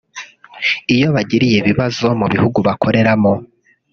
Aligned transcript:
iyo 0.95 1.07
bagiriye 1.15 1.55
ibibazo 1.61 2.05
mu 2.19 2.27
bihugu 2.33 2.59
bakoreramo 2.67 3.33